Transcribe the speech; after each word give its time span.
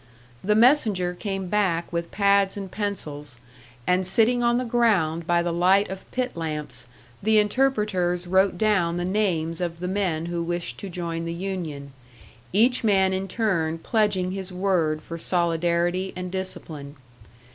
The 0.43 0.55
messenger 0.55 1.13
came 1.13 1.45
back 1.47 1.93
with 1.93 2.09
pads 2.09 2.57
and 2.57 2.71
pencils, 2.71 3.37
and 3.85 4.03
sitting 4.03 4.41
on 4.41 4.57
the 4.57 4.65
ground 4.65 5.27
by 5.27 5.43
the 5.43 5.53
light 5.53 5.91
of 5.91 6.09
pit 6.09 6.35
lamps, 6.35 6.87
the 7.21 7.37
interpreters 7.37 8.25
wrote 8.25 8.57
down 8.57 8.97
the 8.97 9.05
names 9.05 9.61
of 9.61 9.79
the 9.79 9.87
men 9.87 10.25
who 10.25 10.41
wished 10.41 10.79
to 10.79 10.89
join 10.89 11.25
the 11.25 11.35
union, 11.35 11.93
each 12.51 12.83
man 12.83 13.13
in 13.13 13.27
turn 13.27 13.77
pledging 13.77 14.31
his 14.31 14.51
word 14.51 15.03
for 15.03 15.19
solidarity 15.19 16.13
and 16.15 16.31
discipline. 16.31 16.95